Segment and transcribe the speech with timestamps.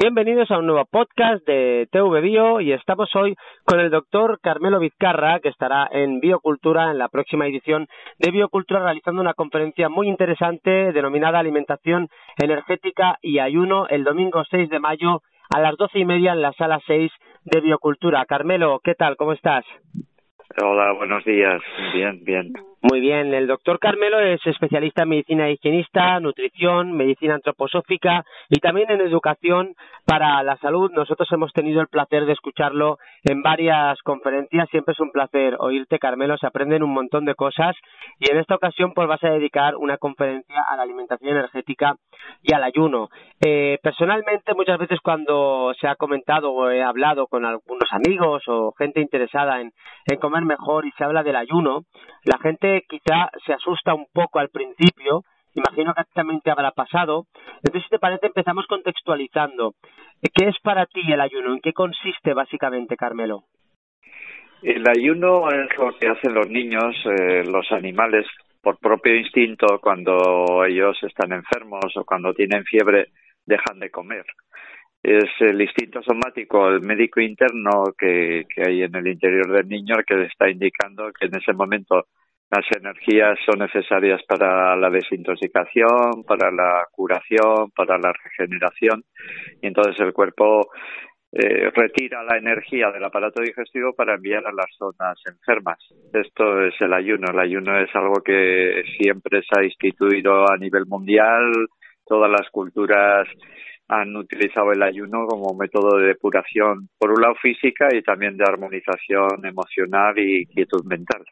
[0.00, 3.34] Bienvenidos a un nuevo podcast de TV Bio y estamos hoy
[3.64, 7.88] con el doctor Carmelo Vizcarra que estará en Biocultura en la próxima edición
[8.20, 12.06] de Biocultura realizando una conferencia muy interesante denominada Alimentación
[12.40, 15.22] Energética y Ayuno el domingo 6 de mayo
[15.52, 17.10] a las doce y media en la sala 6
[17.46, 18.24] de Biocultura.
[18.24, 19.16] Carmelo, ¿qué tal?
[19.16, 19.64] ¿Cómo estás?
[20.62, 21.60] Hola, buenos días.
[21.92, 22.52] Bien, bien.
[22.80, 28.88] Muy bien, el doctor Carmelo es especialista en medicina higienista, nutrición, medicina antroposófica y también
[28.92, 29.74] en educación
[30.06, 30.88] para la salud.
[30.92, 34.68] Nosotros hemos tenido el placer de escucharlo en varias conferencias.
[34.70, 36.38] Siempre es un placer oírte, Carmelo.
[36.38, 37.74] Se aprenden un montón de cosas
[38.20, 41.96] y en esta ocasión pues vas a dedicar una conferencia a la alimentación energética
[42.44, 43.08] y al ayuno.
[43.44, 48.72] Eh, personalmente, muchas veces cuando se ha comentado o he hablado con algunos amigos o
[48.78, 49.72] gente interesada en,
[50.06, 51.82] en comer mejor y se habla del ayuno,
[52.24, 55.22] la gente quizá se asusta un poco al principio,
[55.54, 57.26] imagino que también habrá pasado.
[57.56, 59.74] Entonces, si te parece, empezamos contextualizando.
[60.34, 61.52] ¿Qué es para ti el ayuno?
[61.52, 63.44] ¿En qué consiste básicamente, Carmelo?
[64.62, 68.26] El ayuno es lo que hacen los niños, eh, los animales,
[68.60, 73.06] por propio instinto, cuando ellos están enfermos o cuando tienen fiebre,
[73.46, 74.24] dejan de comer.
[75.00, 79.94] Es el instinto somático, el médico interno que, que hay en el interior del niño
[80.04, 82.06] que le está indicando que en ese momento
[82.50, 89.04] las energías son necesarias para la desintoxicación, para la curación, para la regeneración
[89.60, 90.70] y entonces el cuerpo
[91.30, 95.78] eh, retira la energía del aparato digestivo para enviar a las zonas enfermas.
[96.12, 97.30] Esto es el ayuno.
[97.30, 101.52] El ayuno es algo que siempre se ha instituido a nivel mundial.
[102.06, 103.28] Todas las culturas
[103.88, 108.44] han utilizado el ayuno como método de depuración, por un lado física y también de
[108.44, 111.24] armonización emocional y quietud mental.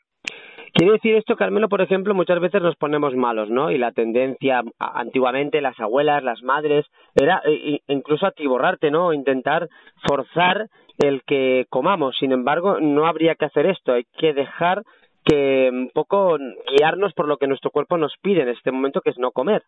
[0.76, 3.70] Quiere decir esto, Carmelo, por ejemplo, muchas veces nos ponemos malos, ¿no?
[3.70, 7.40] Y la tendencia, antiguamente, las abuelas, las madres, era
[7.86, 9.14] incluso atiborrarte, ¿no?
[9.14, 9.68] Intentar
[10.06, 10.66] forzar
[10.98, 12.18] el que comamos.
[12.18, 13.94] Sin embargo, no habría que hacer esto.
[13.94, 14.82] Hay que dejar
[15.24, 16.36] que un poco
[16.70, 19.62] guiarnos por lo que nuestro cuerpo nos pide en este momento, que es no comer,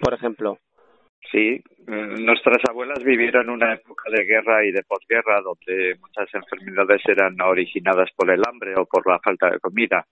[0.00, 0.58] por ejemplo.
[1.30, 7.40] Sí, nuestras abuelas vivieron una época de guerra y de posguerra donde muchas enfermedades eran
[7.40, 10.04] originadas por el hambre o por la falta de comida.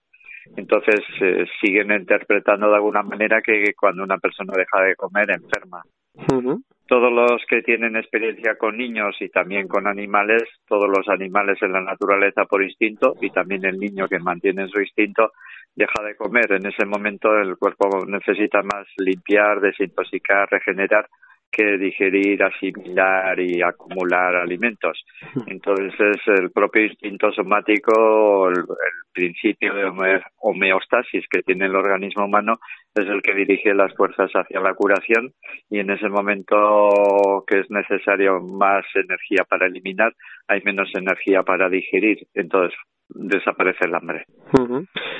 [0.56, 5.82] Entonces eh, siguen interpretando de alguna manera que cuando una persona deja de comer enferma.
[6.86, 11.72] Todos los que tienen experiencia con niños y también con animales, todos los animales en
[11.72, 15.32] la naturaleza por instinto y también el niño que mantiene su instinto
[15.74, 16.52] deja de comer.
[16.52, 21.08] En ese momento el cuerpo necesita más limpiar, desintoxicar, regenerar
[21.52, 25.04] que digerir, asimilar y acumular alimentos.
[25.46, 28.64] Entonces, el propio instinto somático, el,
[29.14, 32.54] principio de homeostasis que tiene el organismo humano,
[32.94, 35.34] es el que dirige las fuerzas hacia la curación
[35.68, 40.14] y en ese momento que es necesario más energía para eliminar,
[40.48, 42.26] hay menos energía para digerir.
[42.32, 42.74] Entonces,
[43.14, 44.24] desaparece el hambre.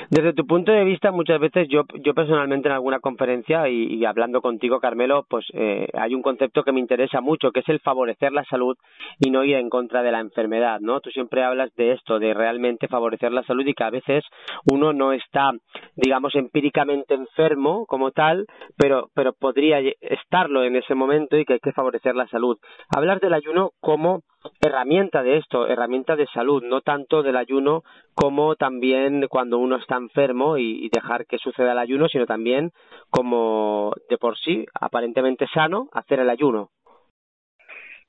[0.09, 4.41] Desde tu punto de vista, muchas veces yo, yo personalmente en alguna conferencia y, hablando
[4.41, 8.31] contigo, Carmelo, pues eh, hay un concepto que me interesa mucho, que es el favorecer
[8.31, 8.77] la salud
[9.19, 10.99] y no ir en contra de la enfermedad, ¿no?
[10.99, 14.23] Tú siempre hablas de esto, de realmente favorecer la salud y que a veces
[14.71, 15.51] uno no está,
[15.95, 18.45] digamos, empíricamente enfermo como tal,
[18.77, 22.57] pero, pero podría estarlo en ese momento y que hay que favorecer la salud.
[22.95, 24.21] Hablar del ayuno como
[24.61, 27.83] herramienta de esto, herramienta de salud, no tanto del ayuno
[28.13, 32.71] como también cuando uno está enfermo y, dejar que suceda el ayuno, sino también
[33.09, 36.69] como de por sí, aparentemente sano, hacer el ayuno.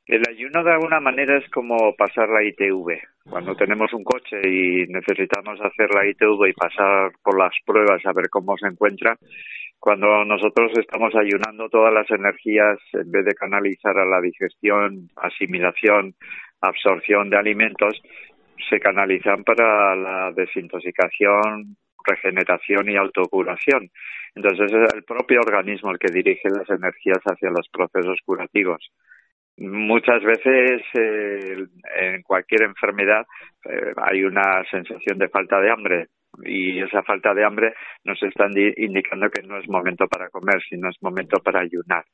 [0.06, 3.00] El ayuno de alguna manera es como pasar la ITV.
[3.28, 8.12] Cuando tenemos un coche y necesitamos hacer la ITV y pasar por las pruebas a
[8.12, 9.16] ver cómo se encuentra,
[9.84, 16.14] cuando nosotros estamos ayunando todas las energías, en vez de canalizar a la digestión, asimilación,
[16.62, 18.00] absorción de alimentos,
[18.70, 23.90] se canalizan para la desintoxicación, regeneración y autocuración.
[24.34, 28.90] Entonces es el propio organismo el que dirige las energías hacia los procesos curativos.
[29.58, 31.62] Muchas veces eh,
[32.00, 33.26] en cualquier enfermedad
[33.66, 36.06] eh, hay una sensación de falta de hambre,
[36.42, 40.88] y esa falta de hambre nos están indicando que no es momento para comer, sino
[40.88, 42.04] es momento para ayunar.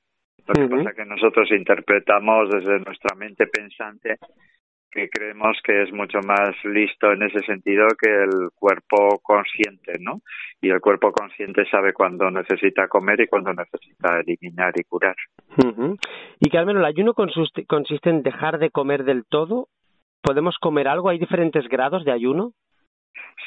[0.47, 4.17] Lo que pasa es que nosotros interpretamos desde nuestra mente pensante
[4.91, 10.21] que creemos que es mucho más listo en ese sentido que el cuerpo consciente, ¿no?
[10.61, 15.15] Y el cuerpo consciente sabe cuándo necesita comer y cuándo necesita eliminar y curar.
[16.41, 19.69] Y que al menos el ayuno consiste en dejar de comer del todo.
[20.23, 21.09] ¿Podemos comer algo?
[21.09, 22.53] ¿Hay diferentes grados de ayuno?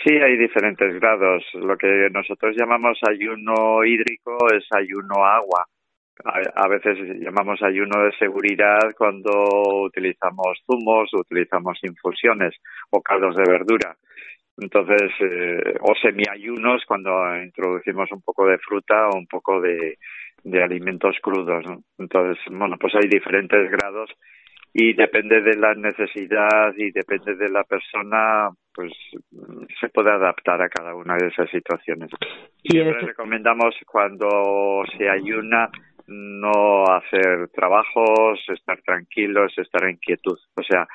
[0.04, 1.44] Sí, hay diferentes grados.
[1.54, 5.66] Lo que nosotros llamamos ayuno hídrico es ayuno agua
[6.24, 12.56] a, veces llamamos ayuno de seguridad cuando utilizamos zumos, utilizamos infusiones
[12.92, 13.96] o caldos de verdura.
[14.58, 17.12] Entonces, eh, o semiayunos cuando
[17.44, 19.98] introducimos un poco de fruta o un poco de,
[20.44, 21.66] de alimentos crudos.
[21.98, 24.12] Entonces, bueno, pues hay diferentes grados
[24.74, 28.92] y depende de la necesidad y depende de la persona, pues
[29.80, 32.10] se puede adaptar a cada una de esas situaciones.
[32.64, 35.70] Siempre recomendamos cuando se ayuna
[36.08, 40.38] no hacer trabajos, estar tranquilos, estar en quietud.
[40.56, 40.88] O sea,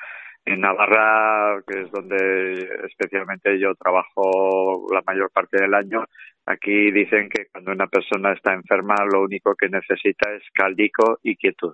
[0.49, 6.05] en Navarra, que es donde especialmente yo trabajo la mayor parte del año,
[6.45, 11.35] aquí dicen que cuando una persona está enferma lo único que necesita es caldico y
[11.35, 11.73] quietud.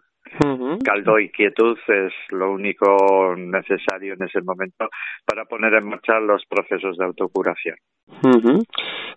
[0.83, 4.89] Caldo y quietud es lo único necesario en ese momento
[5.23, 7.75] para poner en marcha los procesos de autocuración.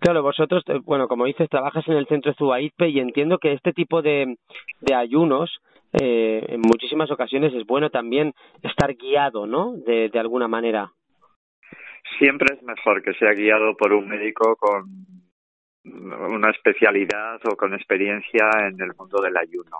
[0.00, 3.72] Claro, vosotros, eh, bueno, como dices, trabajas en el centro Zubaitpe y entiendo que este
[3.72, 4.36] tipo de,
[4.80, 5.58] de ayunos
[5.92, 9.72] eh, en muchísimas ocasiones es bueno también estar guiado, ¿no?
[9.72, 10.92] De, de alguna manera.
[12.18, 14.84] Siempre es mejor que sea guiado por un médico con
[15.84, 19.76] una especialidad o con experiencia en el mundo del ayuno,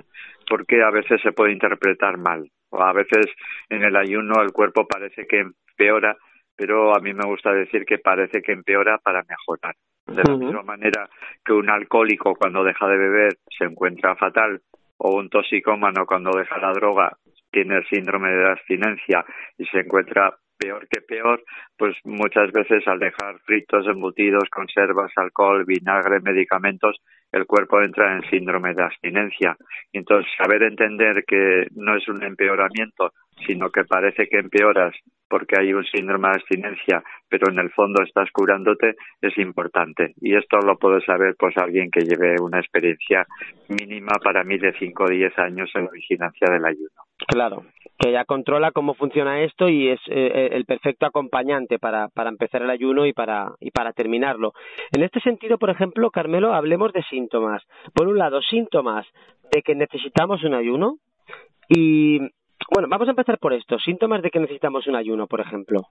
[0.49, 3.27] porque a veces se puede interpretar mal, o a veces
[3.69, 6.17] en el ayuno el cuerpo parece que empeora,
[6.57, 9.75] pero a mí me gusta decir que parece que empeora para mejorar.
[10.07, 11.09] De la misma manera
[11.45, 14.63] que un alcohólico cuando deja de beber se encuentra fatal,
[14.99, 17.17] o un toxicómano cuando deja la droga
[17.51, 19.25] tiene el síndrome de abstinencia
[19.57, 21.43] y se encuentra peor que peor,
[21.77, 26.97] pues muchas veces al dejar fritos, embutidos, conservas, alcohol, vinagre, medicamentos,
[27.31, 29.57] el cuerpo entra en síndrome de abstinencia.
[29.93, 33.13] Entonces, saber entender que no es un empeoramiento,
[33.47, 34.95] sino que parece que empeoras
[35.29, 40.15] porque hay un síndrome de abstinencia, pero en el fondo estás curándote, es importante.
[40.21, 43.27] Y esto lo puede saber pues alguien que lleve una experiencia
[43.69, 46.89] mínima para mí de 5 o 10 años en la vigilancia del ayuno.
[47.27, 47.65] Claro,
[47.99, 52.31] que ya controla cómo funciona esto y es eh, eh, el perfecto acompañante para, para
[52.31, 54.53] empezar el ayuno y para, y para terminarlo.
[54.93, 57.63] En este sentido, por ejemplo, Carmelo, hablemos de síntomas.
[57.93, 59.07] Por un lado, síntomas
[59.53, 60.99] de que necesitamos un ayuno
[61.69, 62.21] y
[62.71, 63.79] bueno, vamos a empezar por esto.
[63.79, 65.89] Síntomas de que necesitamos un ayuno, por ejemplo.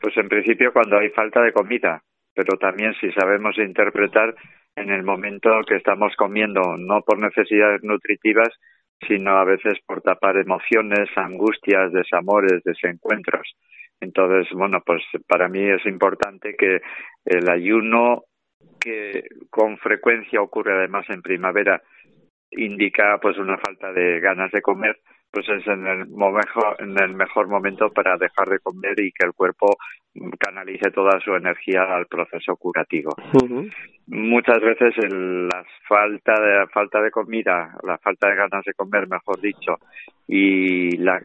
[0.00, 2.02] Pues en principio cuando hay falta de comida,
[2.34, 4.34] pero también si sabemos interpretar
[4.74, 8.48] en el momento que estamos comiendo, no por necesidades nutritivas,
[9.06, 13.54] sino a veces por tapar emociones, angustias, desamores, desencuentros.
[14.00, 16.80] Entonces, bueno, pues para mí es importante que
[17.24, 18.24] el ayuno,
[18.80, 21.80] que con frecuencia ocurre además en primavera,
[22.50, 24.98] indica pues una falta de ganas de comer,
[25.32, 29.26] pues es en el, mejor, en el mejor momento para dejar de comer y que
[29.26, 29.76] el cuerpo
[30.38, 33.10] canalice toda su energía al proceso curativo.
[34.06, 39.40] Muchas veces la falta de falta de comida, la falta de ganas de comer, mejor
[39.40, 39.76] dicho,
[40.28, 41.18] y la,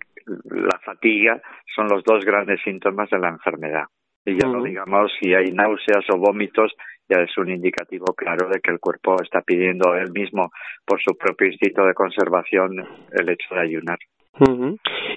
[0.46, 1.42] la fatiga
[1.76, 3.86] son los dos grandes síntomas de la enfermedad.
[4.26, 6.74] Y ya no digamos si hay náuseas o vómitos,
[7.10, 10.52] ya es un indicativo claro de que el cuerpo está pidiendo él mismo
[10.86, 13.98] por su propio instinto de conservación el hecho de ayunar.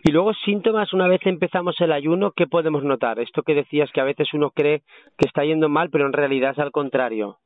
[0.02, 3.20] Y luego síntomas, una vez empezamos el ayuno, ¿qué podemos notar?
[3.20, 4.80] Esto que decías que a veces uno cree
[5.18, 7.37] que está yendo mal, pero en realidad es al contrario.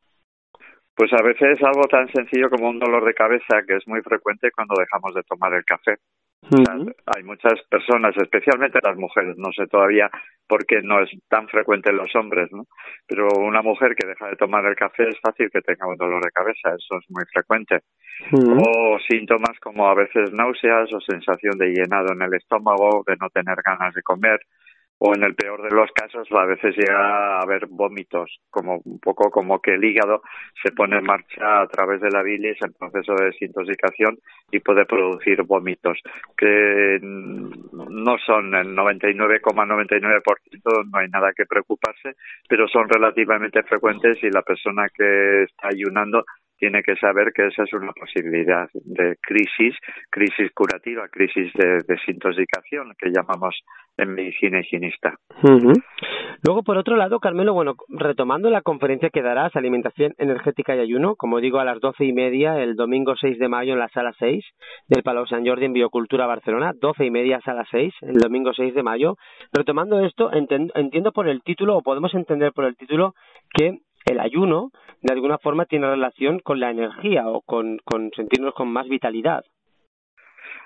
[0.94, 4.52] Pues a veces algo tan sencillo como un dolor de cabeza, que es muy frecuente
[4.54, 5.96] cuando dejamos de tomar el café.
[6.50, 10.10] Hay muchas personas, especialmente las mujeres, no sé todavía
[10.46, 12.64] por qué no es tan frecuente en los hombres, ¿no?
[13.06, 16.22] Pero una mujer que deja de tomar el café es fácil que tenga un dolor
[16.22, 17.80] de cabeza, eso es muy frecuente.
[18.32, 23.28] O síntomas como a veces náuseas o sensación de llenado en el estómago, de no
[23.30, 24.40] tener ganas de comer,
[25.06, 28.98] o en el peor de los casos a veces llega a haber vómitos, como un
[29.00, 30.22] poco como que el hígado
[30.62, 34.16] se pone en marcha a través de la bilis en proceso de desintoxicación
[34.50, 35.98] y puede producir vómitos,
[36.38, 42.14] que no son el 99,99%, no hay nada que preocuparse,
[42.48, 46.24] pero son relativamente frecuentes y la persona que está ayunando
[46.64, 49.76] tiene que saber que esa es una posibilidad de crisis,
[50.08, 53.54] crisis curativa, crisis de desintoxicación que llamamos
[53.98, 55.14] en medicina higienista.
[56.42, 61.16] Luego, por otro lado, Carmelo, bueno, retomando la conferencia que darás, Alimentación Energética y Ayuno,
[61.16, 64.14] como digo, a las doce y media, el domingo 6 de mayo en la sala
[64.18, 64.42] 6
[64.88, 68.74] del Palau San Jordi en Biocultura Barcelona, doce y media, sala 6, el domingo 6
[68.74, 69.16] de mayo.
[69.52, 73.12] Retomando esto, entiendo por el título, o podemos entender por el título,
[73.52, 74.70] que el ayuno,
[75.00, 77.80] de alguna forma, tiene relación con la energía o con,
[78.14, 79.44] sentirnos con más vitalidad.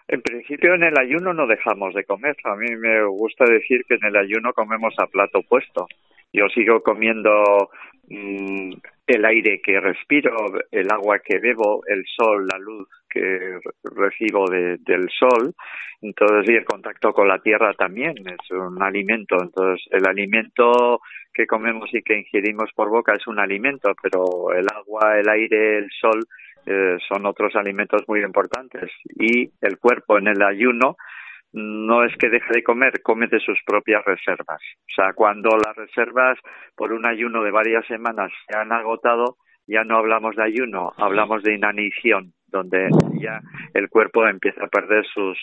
[0.09, 2.37] En principio en el ayuno no dejamos de comer.
[2.45, 5.87] A mí me gusta decir que en el ayuno comemos a plato puesto.
[6.33, 7.71] Yo sigo comiendo
[8.09, 8.73] mm,
[9.09, 10.37] el aire que respiro,
[10.71, 15.55] el agua que bebo, el sol, la luz que recibo del sol,
[16.03, 21.01] entonces y el contacto con la tierra también es un alimento, entonces el alimento
[21.33, 25.79] que comemos y que ingerimos por boca es un alimento, pero el agua, el aire,
[25.79, 26.21] el sol
[26.67, 28.91] eh, son otros alimentos muy importantes.
[29.19, 30.97] Y el cuerpo en el ayuno
[31.53, 34.61] no es que deje de comer, come de sus propias reservas.
[34.81, 36.39] O sea, cuando las reservas
[36.77, 39.37] por un ayuno de varias semanas se han agotado,
[39.67, 42.89] ya no hablamos de ayuno, hablamos de inanición, donde
[43.21, 43.41] ya
[43.75, 45.39] el cuerpo empieza a perder sus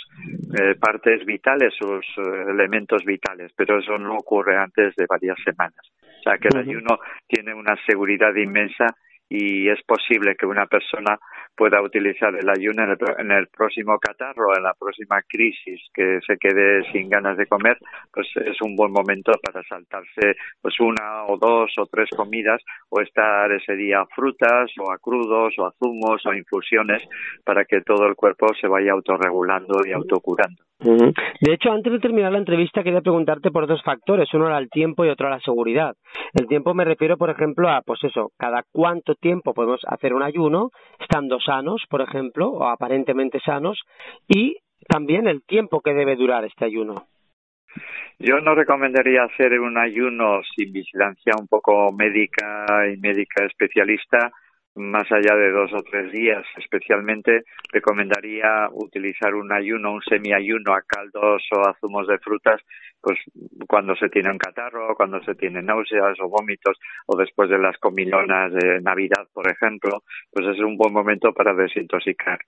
[0.59, 5.79] eh, partes vitales, sus eh, elementos vitales, pero eso no ocurre antes de varias semanas.
[6.19, 6.97] O sea, que el ayuno
[7.27, 8.87] tiene una seguridad inmensa
[9.29, 11.19] y es posible que una persona
[11.55, 12.83] pueda utilizar el ayuno
[13.17, 17.77] en el, próximo catarro, en la próxima crisis que se quede sin ganas de comer,
[18.11, 23.01] pues es un buen momento para saltarse pues una o dos o tres comidas o
[23.01, 27.01] estar ese día a frutas o a crudos o a zumos o infusiones
[27.43, 30.65] para que todo el cuerpo se vaya autorregulando y autocurando.
[30.79, 34.31] De hecho, antes de terminar la entrevista, quería preguntarte por dos factores.
[34.33, 35.95] Uno era el tiempo y otro la seguridad.
[36.33, 40.21] El tiempo me refiero, por ejemplo, a, pues eso, cada cuánto tiempo podemos hacer un
[40.21, 43.81] ayuno, estando sanos, por ejemplo, o aparentemente sanos,
[44.27, 47.07] y también el tiempo que debe durar este ayuno.
[48.19, 54.31] Yo no recomendaría hacer un ayuno sin vigilancia un poco médica y médica especialista
[54.75, 56.43] más allá de dos o tres días.
[56.57, 62.61] Especialmente recomendaría utilizar un ayuno, un semiayuno a caldos o a zumos de frutas,
[63.01, 63.19] pues
[63.67, 66.77] cuando se tiene un catarro, cuando se tiene náuseas o vómitos,
[67.07, 71.53] o después de las comilonas de Navidad, por ejemplo, pues es un buen momento para
[71.53, 72.39] desintoxicar.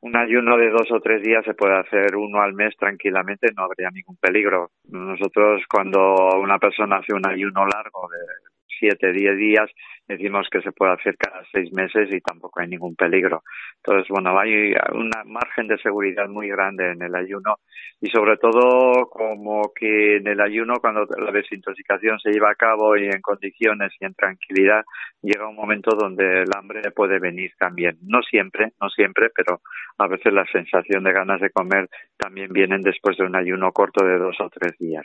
[0.00, 3.64] Un ayuno de dos o tres días se puede hacer uno al mes tranquilamente, no
[3.64, 4.70] habría ningún peligro.
[4.88, 9.70] Nosotros cuando una persona hace un ayuno largo de siete, diez días,
[10.06, 13.42] decimos que se puede hacer cada seis meses y tampoco hay ningún peligro.
[13.76, 17.56] Entonces, bueno, hay un margen de seguridad muy grande en el ayuno
[18.00, 22.96] y sobre todo como que en el ayuno cuando la desintoxicación se lleva a cabo
[22.96, 24.84] y en condiciones y en tranquilidad
[25.22, 27.96] llega un momento donde el hambre puede venir también.
[28.02, 29.60] No siempre, no siempre, pero
[29.98, 31.88] a veces la sensación de ganas de comer
[32.18, 35.04] también vienen después de un ayuno corto de dos o tres días.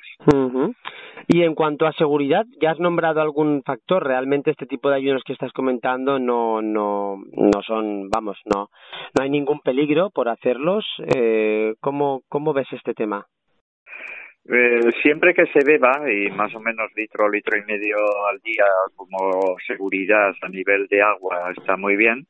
[1.28, 4.06] Y en cuanto a seguridad, ¿ya has nombrado algún factor?
[4.06, 8.70] Realmente este tipo de ayunos que estás comentando no, no, no son, vamos, no,
[9.18, 10.86] no hay ningún peligro por hacerlos.
[11.16, 13.26] Eh, ¿cómo, ¿Cómo ves este tema?
[14.52, 17.98] Eh, siempre que se beba, y más o menos litro, litro y medio
[18.32, 22.26] al día como seguridad a nivel de agua está muy bien,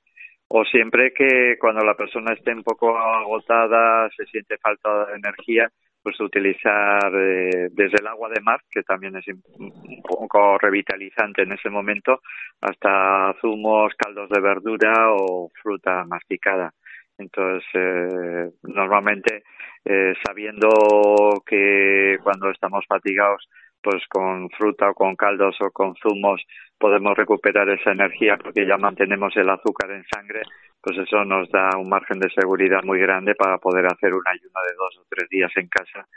[0.49, 5.69] o siempre que cuando la persona esté un poco agotada, se siente falta de energía,
[6.09, 11.51] pues utilizar eh, desde el agua de mar, que también es un poco revitalizante en
[11.51, 12.21] ese momento,
[12.61, 16.73] hasta zumos, caldos de verdura o fruta masticada.
[17.15, 19.43] Entonces, eh, normalmente,
[19.85, 23.47] eh, sabiendo que cuando estamos fatigados,
[23.81, 26.41] pues con fruta o con caldos o con zumos
[26.77, 30.41] podemos recuperar esa energía porque ya mantenemos el azúcar en sangre,
[30.81, 34.59] pues eso nos da un margen de seguridad muy grande para poder hacer un ayuno
[34.67, 36.07] de dos o tres días en casa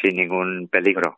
[0.00, 1.16] sin ningún peligro.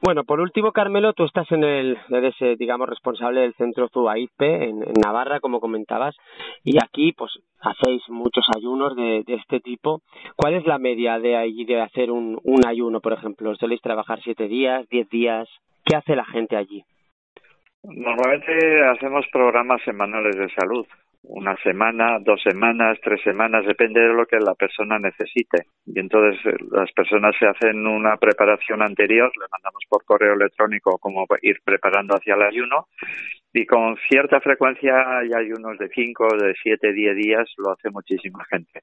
[0.00, 4.68] Bueno, por último, Carmelo, tú estás en el, eres, eh, digamos, responsable del centro Zuaipe
[4.68, 6.16] en, en, Navarra, como comentabas,
[6.64, 10.02] y aquí, pues, hacéis muchos ayunos de, de este tipo.
[10.36, 13.54] ¿Cuál es la media de allí de hacer un, un ayuno, por ejemplo?
[13.56, 15.48] ¿Soléis trabajar siete días, diez días?
[15.84, 16.84] ¿Qué hace la gente allí?
[17.82, 20.86] Normalmente hacemos programas semanales de salud
[21.28, 25.66] una semana, dos semanas, tres semanas, depende de lo que la persona necesite.
[25.84, 30.98] Y entonces eh, las personas se hacen una preparación anterior, le mandamos por correo electrónico
[30.98, 32.86] cómo ir preparando hacia el ayuno
[33.52, 38.44] y con cierta frecuencia hay ayunos de cinco, de siete, diez días, lo hace muchísima
[38.50, 38.80] gente.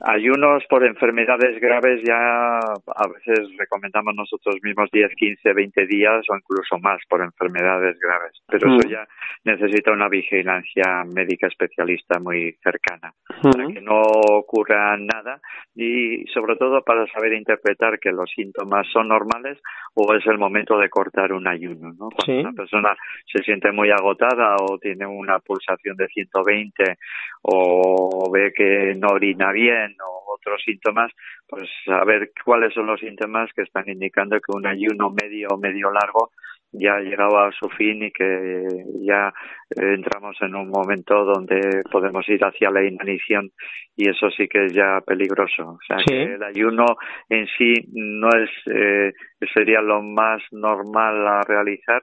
[0.00, 6.36] Ayunos por enfermedades graves ya a veces recomendamos nosotros mismos 10, 15, 20 días o
[6.36, 9.06] incluso más por enfermedades graves, pero eso ya
[9.44, 15.40] necesita una vigilancia médica especialista muy cercana para que no ocurra nada
[15.74, 19.58] y sobre todo para saber interpretar que los síntomas son normales
[19.94, 21.92] o es el momento de cortar un ayuno.
[21.92, 22.08] ¿no?
[22.10, 22.96] Cuando una persona
[23.32, 26.96] se siente muy agotada o tiene una pulsación de 120
[27.42, 31.12] o ve que no orina bien o otros síntomas,
[31.46, 35.58] pues a ver cuáles son los síntomas que están indicando que un ayuno medio o
[35.58, 36.30] medio largo
[36.74, 38.66] ya ha llegado a su fin y que
[39.02, 39.32] ya
[39.70, 43.50] entramos en un momento donde podemos ir hacia la inanición
[43.96, 45.68] y eso sí que es ya peligroso.
[45.68, 46.84] O sea, que el ayuno
[47.28, 49.12] en sí no es, eh,
[49.52, 52.02] sería lo más normal a realizar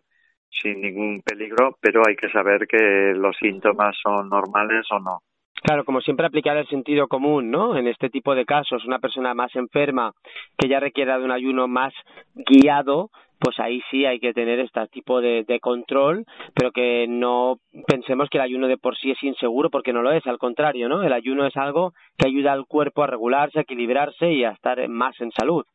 [0.50, 5.22] sin ningún peligro, pero hay que saber que los síntomas son normales o no.
[5.64, 7.78] Claro, como siempre aplicar el sentido común, ¿no?
[7.78, 10.14] En este tipo de casos, una persona más enferma
[10.58, 11.94] que ya requiera de un ayuno más
[12.34, 16.26] guiado, pues ahí sí hay que tener este tipo de, control,
[16.56, 20.12] pero que no pensemos que el ayuno de por sí es inseguro, porque no lo
[20.12, 21.04] es, al contrario, ¿no?
[21.04, 24.88] El ayuno es algo que ayuda al cuerpo a regularse, a equilibrarse y a estar
[24.90, 25.66] más en salud.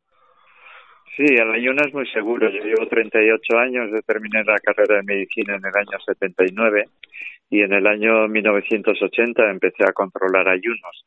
[1.14, 2.50] Sí, el ayuno es muy seguro.
[2.50, 6.84] Yo llevo 38 años, terminé la carrera de medicina en el año 79
[7.50, 11.06] y en el año 1980 empecé a controlar ayunos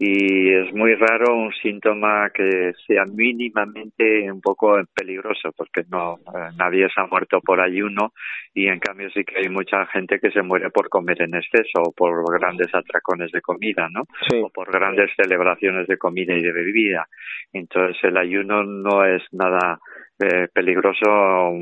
[0.00, 6.50] y es muy raro un síntoma que sea mínimamente un poco peligroso porque no eh,
[6.56, 8.12] nadie se ha muerto por ayuno
[8.54, 11.82] y en cambio sí que hay mucha gente que se muere por comer en exceso
[11.82, 14.04] o por grandes atracones de comida, ¿no?
[14.40, 17.08] O por grandes celebraciones de comida y de bebida.
[17.52, 19.80] Entonces el ayuno no es nada
[20.20, 21.52] eh, peligroso,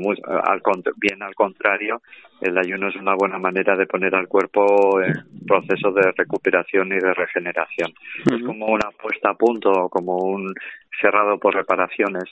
[0.95, 2.01] bien al contrario,
[2.41, 5.13] el ayuno es una buena manera de poner al cuerpo en
[5.45, 7.93] proceso de recuperación y de regeneración.
[8.25, 10.53] Es como una puesta a punto, como un
[10.99, 12.23] cerrado por reparaciones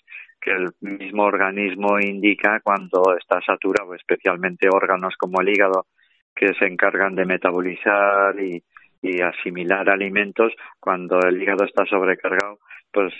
[0.41, 5.85] que el mismo organismo indica cuando está saturado, especialmente órganos como el hígado
[6.35, 8.63] que se encargan de metabolizar y,
[9.01, 12.59] y asimilar alimentos, cuando el hígado está sobrecargado,
[12.91, 13.13] pues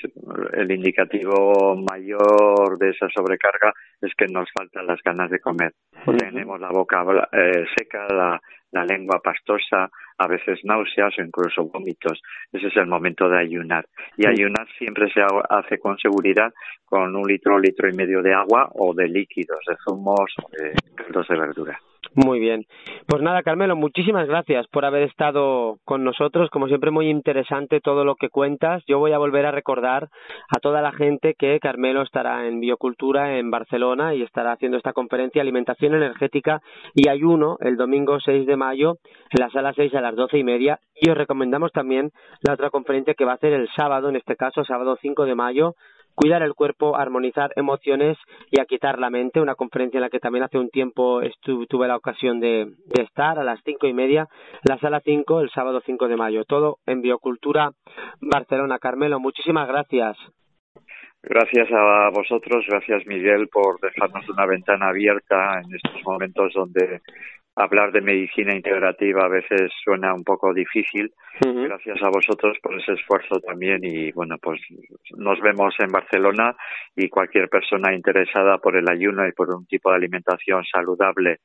[0.53, 5.73] el indicativo mayor de esa sobrecarga es que nos faltan las ganas de comer.
[6.17, 7.03] Tenemos la boca
[7.33, 8.39] eh, seca, la,
[8.71, 12.21] la lengua pastosa, a veces náuseas o incluso vómitos.
[12.53, 13.85] Ese es el momento de ayunar.
[14.15, 16.53] Y ayunar siempre se hace con seguridad
[16.85, 20.73] con un litro, litro y medio de agua o de líquidos, de zumos o de
[20.95, 21.79] caldos de verdura.
[22.15, 22.65] Muy bien.
[23.07, 26.49] Pues nada, Carmelo, muchísimas gracias por haber estado con nosotros.
[26.49, 28.83] Como siempre, muy interesante todo lo que cuentas.
[28.87, 30.07] Yo voy a volver a recordar
[30.47, 34.93] a toda la gente que Carmelo estará en Biocultura en Barcelona y estará haciendo esta
[34.93, 36.61] conferencia Alimentación Energética
[36.93, 38.95] y Ayuno el domingo 6 de mayo
[39.31, 40.79] en la sala 6 a las doce y media.
[40.95, 42.11] Y os recomendamos también
[42.47, 45.35] la otra conferencia que va a hacer el sábado, en este caso, sábado 5 de
[45.35, 45.75] mayo,
[46.15, 48.17] cuidar el cuerpo, armonizar emociones
[48.49, 51.21] y a quitar la mente, una conferencia en la que también hace un tiempo
[51.69, 54.27] tuve la ocasión de, estar a las cinco y media,
[54.63, 56.45] la sala cinco, el sábado 5 de mayo.
[56.45, 57.71] Todo en Biocultura
[58.21, 58.79] Barcelona.
[58.79, 60.17] Carmelo, muchísimas gracias.
[61.27, 67.01] Gracias a vosotros, gracias Miguel por dejarnos una ventana abierta en estos momentos donde
[67.55, 71.11] hablar de medicina integrativa a veces suena un poco difícil.
[71.41, 74.61] Gracias a vosotros por ese esfuerzo también y bueno, pues
[75.17, 76.55] nos vemos en Barcelona
[76.95, 81.39] y cualquier persona interesada por el ayuno y por un tipo de alimentación saludable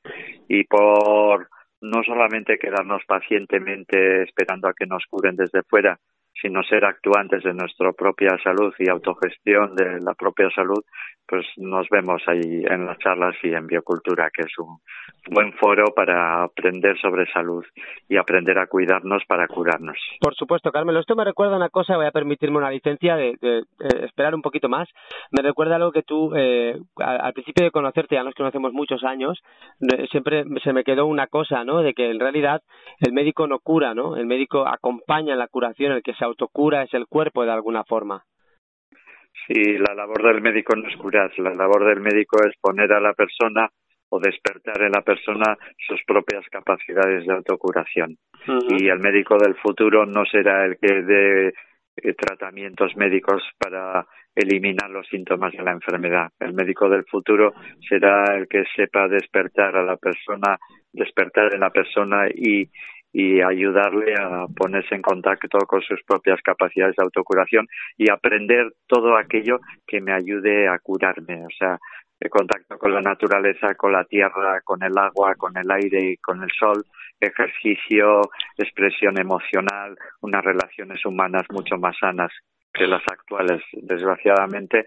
[0.47, 1.49] y por
[1.81, 5.97] no solamente quedarnos pacientemente esperando a que nos curen desde fuera,
[6.41, 10.83] sino ser actuantes de nuestra propia salud y autogestión de la propia salud,
[11.31, 14.79] pues nos vemos ahí en las charlas y en biocultura, que es un
[15.29, 17.63] buen foro para aprender sobre salud
[18.09, 19.97] y aprender a cuidarnos para curarnos.
[20.19, 20.99] Por supuesto, Carmelo.
[20.99, 23.37] Esto me recuerda una cosa, voy a permitirme una licencia de,
[24.03, 24.89] esperar un poquito más.
[25.31, 29.39] Me recuerda algo que tú, eh, al, principio de conocerte, ya nos conocemos muchos años,
[30.09, 31.81] siempre se me quedó una cosa, ¿no?
[31.81, 32.61] De que en realidad
[32.99, 34.17] el médico no cura, ¿no?
[34.17, 38.23] El médico acompaña la curación, el que se autocura es el cuerpo de alguna forma.
[39.47, 42.99] Sí, la labor del médico no es curar, la labor del médico es poner a
[42.99, 43.69] la persona
[44.09, 48.17] o despertar en la persona sus propias capacidades de autocuración.
[48.69, 54.89] Y el médico del futuro no será el que dé eh, tratamientos médicos para eliminar
[54.89, 56.29] los síntomas de la enfermedad.
[56.39, 57.53] El médico del futuro
[57.87, 60.57] será el que sepa despertar a la persona,
[60.91, 62.69] despertar en la persona y,
[63.13, 69.17] y ayudarle a ponerse en contacto con sus propias capacidades de autocuración y aprender todo
[69.17, 71.77] aquello que me ayude a curarme, o sea,
[72.19, 76.17] el contacto con la naturaleza, con la tierra, con el agua, con el aire y
[76.17, 76.85] con el sol
[77.21, 78.21] ejercicio,
[78.57, 82.31] expresión emocional, unas relaciones humanas mucho más sanas
[82.73, 83.61] que las actuales.
[83.73, 84.85] Desgraciadamente,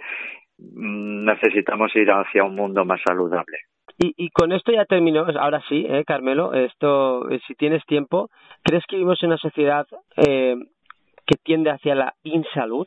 [0.58, 3.58] mm, necesitamos ir hacia un mundo más saludable.
[3.98, 8.28] Y, y con esto ya termino, ahora sí, ¿eh, Carmelo, esto, eh, si tienes tiempo,
[8.62, 10.57] ¿crees que vivimos en una sociedad eh,
[11.26, 12.87] que tiende hacia la insalud?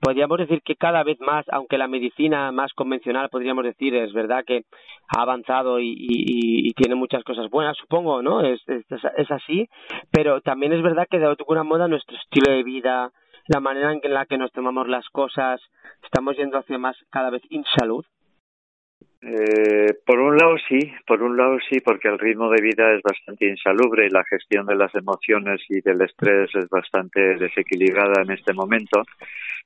[0.00, 4.44] podríamos decir que cada vez más, aunque la medicina más convencional, podríamos decir, es verdad
[4.44, 4.64] que
[5.08, 8.40] ha avanzado y, y, tiene muchas cosas buenas, supongo, ¿no?
[8.40, 9.68] Es, es, es, así,
[10.10, 13.10] pero también es verdad que de alguna moda nuestro estilo de vida,
[13.46, 15.60] la manera en la que nos tomamos las cosas,
[16.02, 18.04] estamos yendo hacia más cada vez insalud.
[19.24, 23.02] Eh, por un lado sí, por un lado sí, porque el ritmo de vida es
[23.02, 28.32] bastante insalubre y la gestión de las emociones y del estrés es bastante desequilibrada en
[28.32, 29.04] este momento.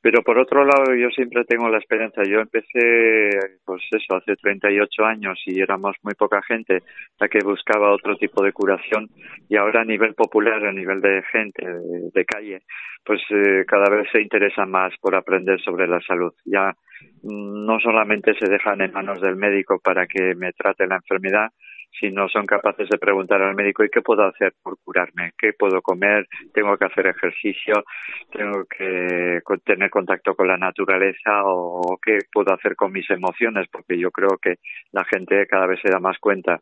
[0.00, 2.22] Pero por otro lado yo siempre tengo la esperanza.
[2.22, 3.30] Yo empecé,
[3.64, 6.82] pues eso, hace 38 años y éramos muy poca gente
[7.18, 9.09] la que buscaba otro tipo de curación
[9.48, 12.62] y ahora a nivel popular, a nivel de gente, de, calle,
[13.04, 16.32] pues eh, cada vez se interesa más por aprender sobre la salud.
[16.44, 16.74] Ya
[17.22, 21.50] no solamente se dejan en manos del médico para que me trate la enfermedad,
[21.98, 25.32] si no son capaces de preguntar al médico ¿y qué puedo hacer por curarme?
[25.38, 26.26] ¿Qué puedo comer?
[26.52, 27.85] ¿Tengo que hacer ejercicio?
[28.32, 31.42] ¿Tengo que tener contacto con la naturaleza?
[31.44, 33.66] ¿O qué puedo hacer con mis emociones?
[33.70, 34.56] Porque yo creo que
[34.92, 36.61] la gente cada vez se da más cuenta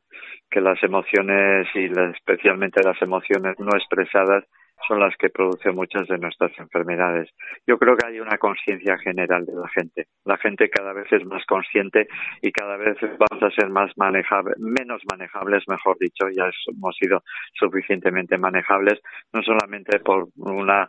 [0.50, 4.44] que las emociones y especialmente las emociones no expresadas
[4.86, 7.30] son las que producen muchas de nuestras enfermedades.
[7.66, 10.06] Yo creo que hay una conciencia general de la gente.
[10.24, 12.06] La gente cada vez es más consciente
[12.42, 17.22] y cada vez vamos a ser más manejables, menos manejables, mejor dicho, ya hemos sido
[17.54, 19.00] suficientemente manejables,
[19.32, 20.88] no solamente por una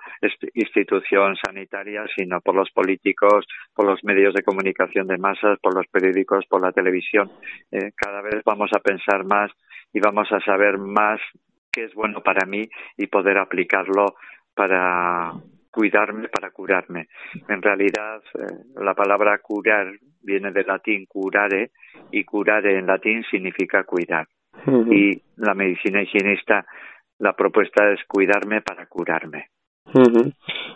[0.53, 5.87] institución sanitaria, sino por los políticos, por los medios de comunicación de masas, por los
[5.87, 7.31] periódicos, por la televisión.
[7.71, 9.51] Eh, cada vez vamos a pensar más
[9.93, 11.19] y vamos a saber más
[11.75, 12.63] qué es bueno para mí
[12.95, 14.15] y poder aplicarlo
[14.53, 15.33] para
[15.69, 17.09] cuidarme, para curarme.
[17.49, 18.45] En realidad, eh,
[18.81, 21.71] la palabra curar viene del latín curare
[22.11, 24.25] y curare en latín significa cuidar.
[24.89, 26.65] Y la medicina higienista,
[27.19, 29.49] la propuesta es cuidarme para curarme.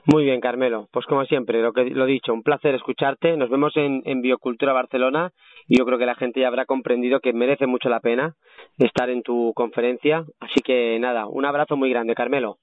[0.06, 0.88] Muy bien, Carmelo.
[0.92, 3.36] Pues como siempre, lo que lo dicho, un placer escucharte.
[3.38, 5.32] Nos vemos en, en Biocultura Barcelona
[5.68, 8.36] y yo creo que la gente ya habrá comprendido que merece mucho la pena
[8.78, 10.24] estar en tu conferencia.
[10.40, 12.58] Así que nada, un abrazo muy grande, Carmelo.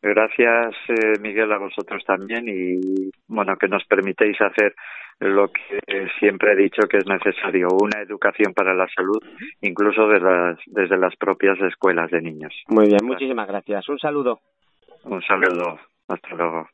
[0.00, 4.74] Gracias, eh, Miguel, a vosotros también y bueno, que nos permitéis hacer
[5.18, 9.18] lo que siempre he dicho que es necesario, una educación para la salud,
[9.60, 12.54] incluso de las, desde las propias escuelas de niños.
[12.68, 13.88] Muy bien, muchísimas gracias.
[13.88, 14.38] Un saludo.
[15.08, 15.78] Un saludo.
[16.08, 16.68] Hasta luego.